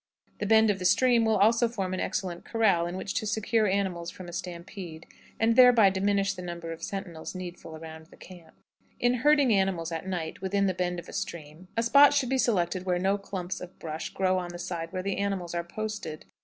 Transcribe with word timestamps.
The 0.39 0.47
bend 0.47 0.71
of 0.71 0.79
the 0.79 0.85
stream 0.85 1.25
will 1.25 1.37
also 1.37 1.67
form 1.67 1.93
an 1.93 1.99
excellent 1.99 2.43
corral 2.43 2.87
in 2.87 2.97
which 2.97 3.13
to 3.13 3.27
secure 3.27 3.67
animals 3.67 4.09
from 4.09 4.27
a 4.27 4.33
stampede, 4.33 5.05
and 5.39 5.55
thereby 5.55 5.91
diminish 5.91 6.33
the 6.33 6.41
number 6.41 6.71
of 6.71 6.81
sentinels 6.81 7.35
needful 7.35 7.75
around 7.75 8.07
the 8.07 8.17
camp. 8.17 8.55
In 8.99 9.13
herding 9.21 9.53
animals 9.53 9.91
at 9.91 10.07
night 10.07 10.41
within 10.41 10.65
the 10.65 10.73
bend 10.73 10.97
of 10.97 11.07
a 11.07 11.13
stream, 11.13 11.67
a 11.77 11.83
spot 11.83 12.15
should 12.15 12.29
be 12.29 12.39
selected 12.39 12.83
where 12.83 12.97
no 12.97 13.19
clumps 13.19 13.61
of 13.61 13.77
brush 13.77 14.09
grow 14.09 14.39
on 14.39 14.49
the 14.49 14.57
side 14.57 14.91
where 14.91 15.03
the 15.03 15.17
animals 15.19 15.53
are 15.53 15.63
posted. 15.63 16.25